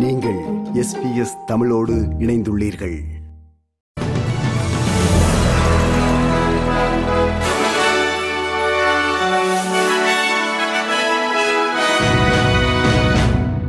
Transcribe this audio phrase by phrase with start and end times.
[0.00, 0.38] நீங்கள்
[0.74, 3.00] எஸ்பிஎஸ் தமிழோடு இணைந்துள்ளீர்கள்.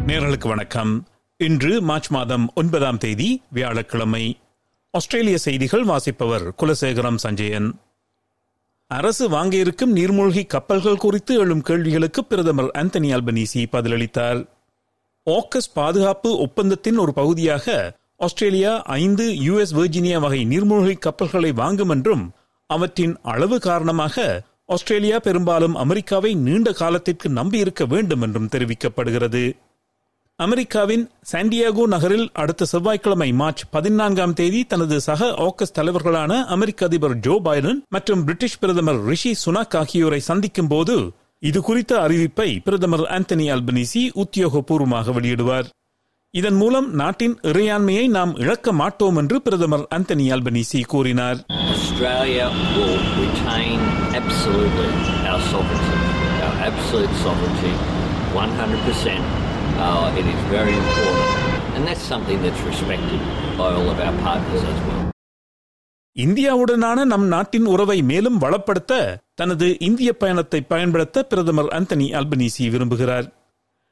[0.08, 1.08] நேர்களுக்கு வணக்கம்.
[1.38, 4.40] இன்று மார்ச் மாதம் ஒன்பதாம் தேதி வியாழக்கிழமை.
[4.92, 7.80] ஆஸ்திரேலிய செய்திகள் வாசிப்பவர் குலசேகரம் சஞ்சயன்.
[8.88, 14.46] அரசு வாங்கியிருக்கும் நீர்மூழ்கி கப்பல்கள் குறித்து எழும் கேள்விகளுக்கு பிரதமர் ஆந்தனி அல்பனீசி பதிலளித்தார்.
[15.28, 17.66] ஆக்கஸ் பாதுகாப்பு ஒப்பந்தத்தின் ஒரு பகுதியாக
[18.18, 22.24] ஆஸ்திரேலியா ஐந்து யுஎஸ் வெர்ஜினியா வகை நீர்மூழ்கி கப்பல்களை வாங்கும் என்றும்
[22.70, 29.44] அவற்றின் அளவு காரணமாக ஆஸ்திரேலியா பெரும்பாலும் அமெரிக்காவை நீண்ட காலத்திற்கு நம்பியிருக்க வேண்டும் என்றும் தெரிவிக்கப்படுகிறது.
[30.40, 37.42] அமெரிக்காவின் சாண்டியாகோ நகரில் அடுத்த செவ்வாய்க்கிழமை மார்ச் பதினான்காம் தேதி தனது சக ஆக்கஸ் தலைவர்களான அமெரிக்க அதிபர் ஜோ
[37.44, 40.96] பைடன் மற்றும் பிரிட்டிஷ் பிரதமர் ரிஷி சுனாக் ஆகியோரை சந்திக்கும் போது
[41.44, 45.70] இது குறித்த அறிவிப்பை பிரதமர் ஆந்தனி அல்பனிசி உத்தியோகபூர்வமாக வெளியிடுவார்
[46.34, 51.40] இதன் மூலம் நாட்டின் இறையாண்மையை நாம் இழக்க மாட்டோம் என்று பிரதமர் ஆந்தனி அல்பனிசி கூறினார்
[59.74, 61.30] Uh, it is very important,
[61.74, 63.20] and that's something that's respected
[63.58, 65.11] by all of our partners as well.
[66.16, 68.94] இந்தியாவுடனான நம் நாட்டின் உறவை மேலும் வளப்படுத்த
[69.34, 73.28] தனது இந்திய பயணத்தை பயன்படுத்த பிரதமர் அந்தனி அல்பனீசி விரும்புகிறார்.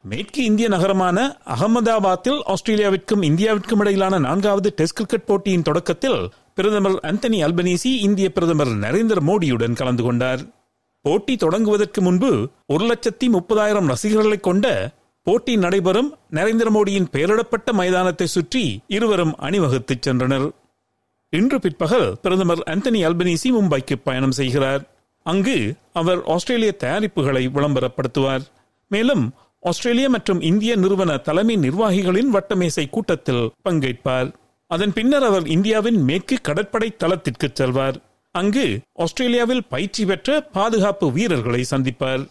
[0.04, 6.20] மேற்கு இந்திய நகரமான அகமதாபாத்தில் ஆஸ்திரேலியாவிற்கும் இந்தியாவிற்கும் இடையிலான நான்காவது டெஸ்ட் கிரிக்கெட் போட்டியின் தொடக்கத்தில்
[6.56, 10.42] பிரதமர் அந்தனி அல்பனீசி இந்திய பிரதமர் நரேந்திர மோடியுடன் கலந்து கொண்டார்.
[11.06, 12.32] போட்டி தொடங்குவதற்கு முன்பு
[12.68, 14.68] ஒரு லட்சத்தி முப்பதாயிரம் ரசிகர்களை கொண்ட
[15.28, 20.48] போட்டி நடைபெறும் நரேந்திர மோடியின் பெயரிடப்பட்ட மைதானத்தை சுற்றி இருவரும் அணிவகுத்துச் சென்றனர்.
[21.32, 24.84] இன்று பிற்பகல் பிரதமர் அந்தனி அல்பனீசி மும்பைக்கு பயணம் செய்கிறார்.
[25.24, 28.46] அங்கு அவர் ஆஸ்திரேலிய தயாரிப்புகளை விளம்பரப்படுத்துவார்.
[28.88, 34.34] மேலும் ஆஸ்திரேலிய மற்றும் இந்திய நிறுவன தலைமை நிர்வாகிகளின் வட்டமேசை கூட்டத்தில் பங்கேற்பார்.
[34.68, 37.96] அதன் பின்னர் அவர் இந்தியாவின் மேற்கு கடற்படை தளத்திற்கு செல்வார்.
[38.32, 42.28] அங்கு ஆஸ்திரேலியாவில் பயிற்சி பெற்ற பாதுகாப்பு வீரர்களை சந்திப்பார்.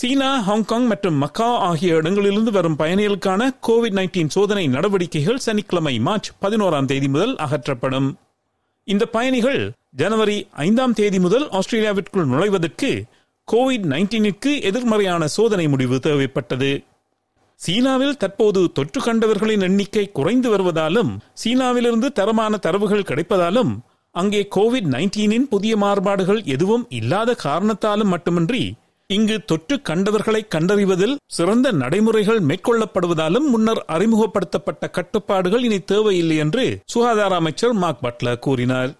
[0.00, 6.84] சீனா ஹாங்காங் மற்றும் மக்கா ஆகிய இடங்களிலிருந்து வரும் பயணிகளுக்கான கோவிட் நைன்டீன் சோதனை நடவடிக்கைகள் சனிக்கிழமை மார்ச் பதினோராம்
[6.84, 8.08] தேதி முதல் அகற்றப்படும்.
[8.84, 12.90] இந்த பயணிகள் ஜனவரி ஐந்தாம் தேதி முதல் ஆஸ்திரேலியாவிற்குள் நுழைவதற்கு
[13.48, 16.72] கோவிட் நைன்டீனுக்கு எதிர்மறையான சோதனை முடிவு தேவைப்பட்டது.
[17.60, 21.10] சீனாவில் தற்போது தொற்று கண்டவர்களின் எண்ணிக்கை குறைந்து வருவதாலும்
[21.44, 23.72] சீனாவிலிருந்து தரமான தரவுகள் கிடைப்பதாலும்
[24.14, 28.62] அங்கே கோவிட் நைன்டீனின் புதிய மாறுபாடுகள் எதுவும் இல்லாத காரணத்தாலும் மட்டுமின்றி
[29.14, 37.72] இங்கு தொற்று கண்டவர்களை கண்டறிவதில் சிறந்த நடைமுறைகள் மேற்கொள்ளப்படுவதாலும் முன்னர் அறிமுகப்படுத்தப்பட்ட கட்டுப்பாடுகள் இனி தேவையில்லை என்று சுகாதார அமைச்சர்
[37.72, 38.92] மார்க் பட்லர் கூறினார்.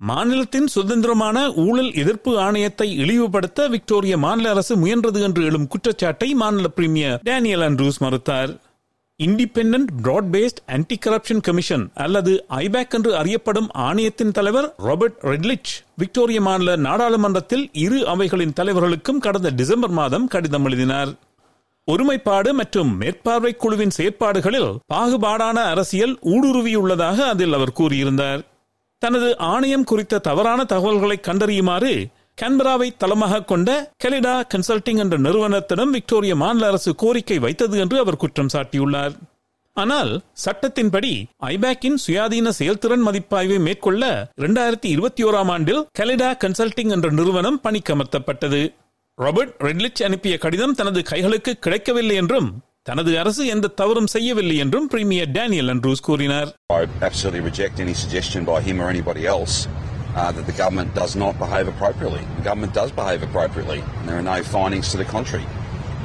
[0.00, 7.20] மாநிலத்தின் சுதந்திரமான ஊழல் எதிர்ப்பு ஆணையத்தை இழிவுபடுத்த விக்டோரிய மாநில அரசு முயன்றது என்று எழும் குற்றச்சாட்டை மாநில பிரீமியர்
[7.22, 8.52] டேனியல் அண்ட்ரூஸ் மறுத்தார்.
[9.20, 16.40] Independent broad based anti corruption commission அல்லது ஐபேக் என்று அறியப்படும் ஆணையத்தின் தலைவர் ராபர்ட் ரெட்லிச் விக்டோரிய
[16.40, 21.12] மாநில நாடாளுமன்றத்தில் இரு அவைகளின் தலைவர்களுக்கும் கடந்த டிசம்பர் மாதம் கடிதம் எழுதினார்.
[21.84, 28.40] ஒருமைப்பாடு மற்றும் மேற்பார்வை குழுவின் செயற்பாடுகளில் பாகுபாடான அரசியல் ஊடுருவியுள்ளதாக அதில் அவர் கூறியிருந்தார்.
[28.98, 31.94] தனது ஆணையம் குறித்த தவறான தகவல்களை கண்டறியுமாறு
[32.42, 38.50] கேன்பராவை தளமாக கொண்ட கெலிடா கன்சல்டிங் என்ற நிறுவனத்திடம் விக்டோரிய மாநில அரசு கோரிக்கை வைத்தது என்று அவர் குற்றம்
[38.52, 39.14] சாட்டியுள்ளார்.
[39.72, 47.60] ஆனால் சட்டத்தின்படி ஐபேக்கின் சுயாதீன செயல்திறன் மதிப்பாய்வை மேற்கொள்ள இரண்டாயிரத்தி இருபத்தி ஓராம் ஆண்டில் கெலிடா கன்சல்டிங் என்ற நிறுவனம்
[47.64, 48.74] பணிக்கமர்த்தப்பட்டது.
[49.14, 55.30] ராபர்ட் ரெட்லிச் அனுப்பிய கடிதம் தனது கைகளுக்கு கிடைக்கவில்லை என்றும் தனது அரசு எந்த தவறும் செய்யவில்லை என்றும் பிரீமியர்
[55.30, 56.50] டேனியல் அண்ட்ரூஸ் கூறினார்.
[60.16, 62.22] Uh, that the government does not behave appropriately.
[62.36, 65.46] The government does behave appropriately, and there are no findings to the contrary.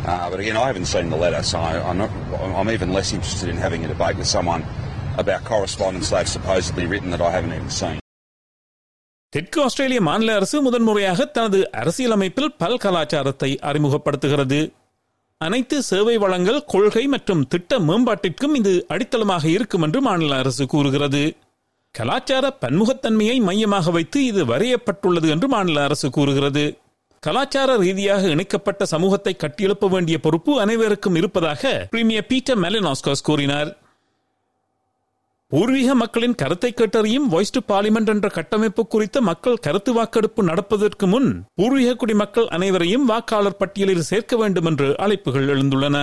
[0.04, 2.12] Uh, but again, I haven't seen the letter, so I'm, not,
[2.60, 4.64] I'm even less interested in having a debate with someone
[5.18, 7.98] about correspondence they've supposedly written that I haven't even seen.
[9.34, 14.60] தெற்கு ஆஸ்திரேலிய மாநில அரசு முதன்முறையாக தனது அரசியலமைப்பில் பல் கலாச்சாரத்தை அறிமுகப்படுத்துகிறது
[15.42, 21.24] அனைத்து சேவை வளங்கள் கொள்கை மற்றும் திட்ட மேம்பாட்டிற்கும் இது அடித்தளமாக இருக்கும் என்று மாநில அரசு கூறுகிறது
[21.96, 26.64] கலாச்சார பன்முகத்தன்மையை மையமாக வைத்து இது வரையப்பட்டுள்ளது என்று மாநில அரசு கூறுகிறது.
[27.24, 33.72] கலாச்சார ரீதியாக இணைக்கப்பட்ட சமூகத்தை கட்டியெழுப்ப வேண்டிய பொறுப்பு அனைவருக்கும் இருப்பதாக பிரீமியர் பீட்டர் மெலனாஸ்காஸ் கூறினார்.
[35.52, 41.30] பூர்வீக மக்களின் கருத்தை கேட்டறியும் வாய்ஸ் டு பார்லிமெண்ட் என்ற கட்டமைப்பு குறித்த மக்கள் கருத்து வாக்கெடுப்பு நடப்பதற்கு முன்
[41.60, 45.98] பூர்வீக குடிமக்கள் அனைவரையும் வாக்காளர் பட்டியலில் சேர்க்க வேண்டும் என்று அழைப்புகள் எழுந்துள்ளன.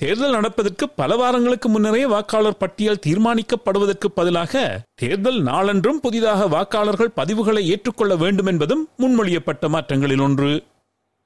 [0.00, 8.16] தேர்தல் நடப்பதற்கு பல வாரங்களுக்கு முன்னரே வாக்காளர் பட்டியல் தீர்மானிக்கப்படுவதற்கு பதிலாக தேர்தல் நாளன்றும் புதிதாக வாக்காளர்கள் பதிவுகளை ஏற்றுக்கொள்ள
[8.16, 10.64] வேண்டும் என்பதும் முன்மொழியப்பட்ட மாற்றங்களில் ஒன்று.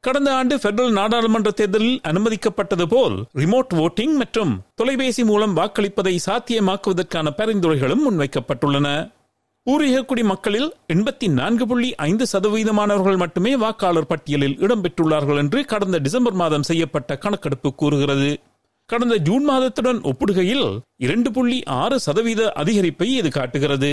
[0.01, 8.05] கடந்த ஆண்டு பெடரல் நாடாளுமன்ற தேர்தலில் அனுமதிக்கப்பட்டது போல் ரிமோட் ஓட்டிங் மற்றும் தொலைபேசி மூலம் வாக்களிப்பதை சாத்தியமாக்குவதற்கான பரிந்துரைகளும்
[8.07, 9.13] முன்வைக்கப்பட்டுள்ளன.
[9.63, 16.63] பூர்வீக மக்களில் எண்பத்தி நான்கு புள்ளி ஐந்து சதவீதமானவர்கள் மட்டுமே வாக்காளர் பட்டியலில் இடம்பெற்றுள்ளார்கள் என்று கடந்த டிசம்பர் மாதம்
[16.63, 18.41] செய்யப்பட்ட கணக்கெடுப்பு கூறுகிறது.
[18.91, 20.67] கடந்த ஜூன் மாதத்துடன் ஒப்பிடுகையில்
[21.05, 23.93] இரண்டு புள்ளி ஆறு சதவீத அதிகரிப்பை இது காட்டுகிறது.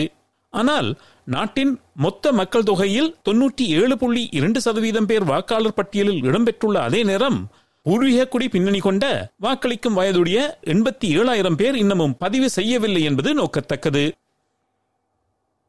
[0.53, 0.89] ஆனால்
[1.33, 1.71] நாட்டின்
[2.03, 7.37] மொத்த மக்கள் தொகையில் தொன்னூற்றி ஏழு புள்ளி இரண்டு சதவீதம் பேர் வாக்காளர் பட்டியலில் இடம்பெற்றுள்ள அதே நேரம்
[7.85, 9.05] பூர்வீக குடி பின்னணி கொண்ட
[9.45, 10.39] வாக்களிக்கும் வயதுடைய
[10.73, 14.03] எண்பத்தி ஏழாயிரம் பேர் இன்னமும் பதிவு செய்யவில்லை என்பது நோக்கத்தக்கது.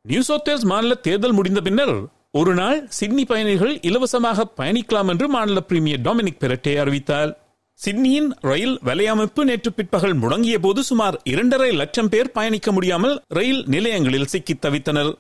[0.04, 1.94] நியூ சவுத்வேல்ஸ் மாநில தேர்தல் முடிந்த பின்னர்
[2.40, 7.32] ஒரு நாள் சிட்னி பயணிகள் இலவசமாக பயணிக்கலாம் என்று மாநில பிரீமியர் டாமினிக் பெரட்டே அறிவித்தார்.
[7.74, 14.26] சிட்னியின் ரயில் வலையமைப்பு நேற்று பிற்பகல் முடங்கிய போது சுமார் இரண்டரை லட்சம் பேர் பயணிக்க முடியாமல் ரயில் நிலையங்களில்
[14.26, 15.14] சிக்கித் தவித்தனர்.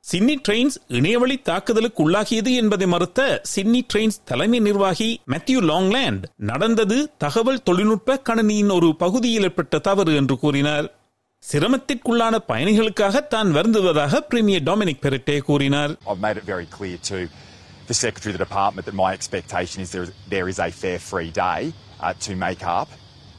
[0.00, 7.62] சிட்னி ட்ரெயின்ஸ் இணையவழி தாக்குதலுக்கு உள்ளாகியது என்பதை மறுத்த சிட்னி ட்ரெயின்ஸ் தலைமை நிர்வாகி மேத்யூ லாங்லேண்ட் நடந்தது தகவல்
[7.62, 10.94] தொழில்நுட்ப கணினியின் ஒரு பகுதியில் ஏற்பட்ட தவறு என்று கூறினார்.
[11.52, 15.96] சிரமத்திற்குள்ளான பயணிகளுக்காக தான் வருந்துவதாக பிரீமியர் டாமினிக் பெரிட்டே கூறினார்.
[17.90, 21.32] The Secretary of the Department that my expectation is there, there is a fair free
[21.32, 22.88] day uh, to make up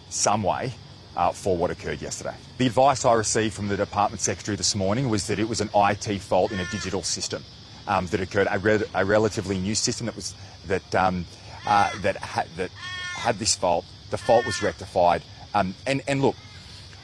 [0.10, 0.74] some way
[1.16, 2.36] uh, for what occurred yesterday.
[2.58, 5.70] The advice I received from the Department Secretary this morning was that it was an
[5.74, 7.46] IT fault in a digital system
[7.88, 10.36] um, that occurred, a, re- a relatively new system that was
[10.68, 11.24] that um,
[11.66, 13.86] uh, that had that had this fault.
[14.10, 16.36] The fault was rectified, um, and and look,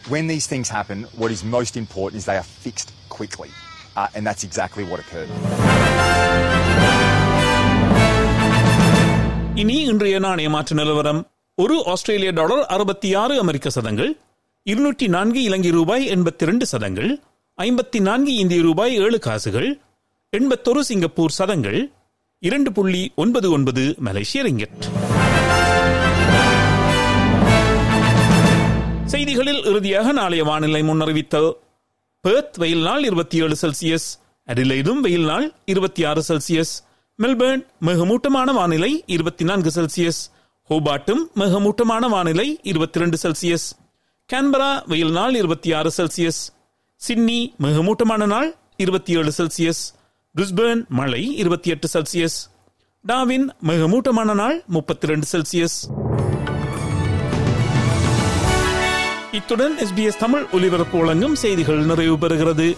[0.10, 3.52] when these things happen, what is most important is they are fixed quickly,
[3.96, 5.30] uh, and that's exactly what occurred.
[9.62, 11.20] இனி இன்றைய நாணய மாற்று நிலவரம்.
[11.56, 14.12] ஒரு ஆஸ்திரேலிய dollar அறுபத்தி ஆறு அமெரிக்க சதங்கள்
[14.64, 17.20] இருநூற்றி நான்கு இலங்கை ரூபாய் எண்பத்தி ரெண்டு சதங்கள்
[17.58, 19.80] ஐம்பத்தி நான்கு இந்திய ரூபாய் ஏழு காசுகள்
[20.34, 21.92] எண்பத்தொரு சிங்கப்பூர் சதங்கள்
[22.40, 24.78] இரண்டு புள்ளி ஒன்பது ஒன்பது மலேசிய ரிங்கெட்.
[29.06, 31.54] செய்திகளில் இறுதியாக நாளைய வானிலை முன்னறிவித்த
[32.22, 34.08] பெர்த் வெயில் நாள் இருபத்தி ஏழு செல்சியஸ்
[34.48, 36.76] அடிலைடும் வெயில் நாள் இருபத்தி ஆறு செல்சியஸ்
[37.22, 40.20] மெல்பர்ன் மிகமூட்டமான வானிலை இருபத்தி நான்கு செல்சியஸ்.
[40.70, 43.66] ஹோபாட்டும் மிகமூட்டமான வானிலை இருபத்தி ரெண்டு செல்சியஸ்.
[44.34, 46.42] கேன்பரா வெயில் நாள் இருபத்தி ஆறு செல்சியஸ்.
[46.96, 49.96] சிட்னி மிகமூட்டமான நாள் இருபத்தி ஏழு செல்சியஸ்.
[50.36, 52.38] பிரிஸ்பேர்ன் மழை இருபத்தி எட்டு செல்சியஸ்.
[53.08, 55.78] டாவின் மிகமூட்டமான நாள் முப்பத்தி ரெண்டு செல்சியஸ்.
[59.32, 62.78] இத்துடன் எஸ்பிஎஸ் தமிழ் ஒலிபரப்பு வழங்கும் செய்திகள் நிறைவு பெறுகிறது.